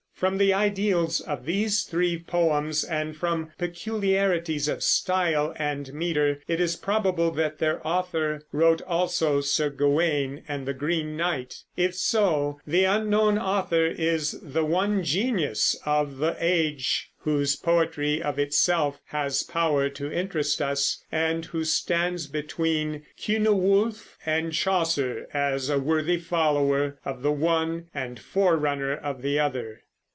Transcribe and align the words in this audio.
From 0.21 0.37
the 0.37 0.53
ideals 0.53 1.19
of 1.19 1.45
these 1.45 1.81
three 1.81 2.19
poems, 2.19 2.83
and 2.83 3.17
from 3.17 3.49
peculiarities 3.57 4.67
of 4.67 4.83
style 4.83 5.51
and 5.57 5.91
meter, 5.95 6.41
it 6.47 6.61
is 6.61 6.75
probable 6.75 7.31
that 7.31 7.57
their 7.57 7.81
author 7.87 8.43
wrote 8.51 8.83
also 8.83 9.41
Sir 9.41 9.71
Gawain 9.71 10.43
and 10.47 10.67
the 10.67 10.75
Green 10.75 11.17
Knight. 11.17 11.63
If 11.75 11.95
so, 11.95 12.59
the 12.67 12.83
unknown 12.83 13.39
author 13.39 13.87
is 13.87 14.37
the 14.43 14.63
one 14.63 15.03
genius 15.03 15.75
of 15.87 16.17
the 16.17 16.35
age 16.39 17.09
whose 17.21 17.55
poetry 17.55 18.21
of 18.21 18.37
itself 18.37 18.99
has 19.05 19.41
power 19.41 19.89
to 19.89 20.11
interest 20.13 20.61
us, 20.61 21.03
and 21.11 21.45
who 21.45 21.63
stands 21.63 22.27
between 22.27 23.07
Cynewulf 23.17 24.17
and 24.23 24.53
Chaucer 24.53 25.27
as 25.33 25.67
a 25.71 25.79
worthy 25.79 26.17
follower 26.19 26.99
of 27.03 27.23
the 27.23 27.31
one 27.31 27.87
and 27.91 28.19
forerunner 28.19 28.95
of 28.95 29.23
the 29.23 29.39
other. 29.39 29.81